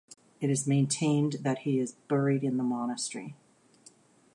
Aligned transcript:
It 0.39 0.49
is 0.49 0.65
maintained 0.65 1.33
that 1.41 1.59
he 1.59 1.77
is 1.77 1.91
buried 1.93 2.43
in 2.43 2.57
the 2.57 2.63
monastery. 2.63 3.35